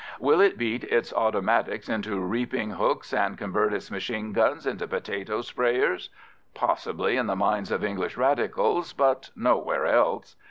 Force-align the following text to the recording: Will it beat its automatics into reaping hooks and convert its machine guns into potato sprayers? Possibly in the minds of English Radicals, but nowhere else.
Will 0.19 0.41
it 0.41 0.57
beat 0.57 0.83
its 0.85 1.13
automatics 1.13 1.87
into 1.87 2.19
reaping 2.19 2.71
hooks 2.71 3.13
and 3.13 3.37
convert 3.37 3.71
its 3.71 3.91
machine 3.91 4.33
guns 4.33 4.65
into 4.65 4.87
potato 4.87 5.41
sprayers? 5.43 6.09
Possibly 6.55 7.17
in 7.17 7.27
the 7.27 7.35
minds 7.35 7.69
of 7.71 7.83
English 7.83 8.17
Radicals, 8.17 8.93
but 8.93 9.29
nowhere 9.35 9.85
else. 9.85 10.35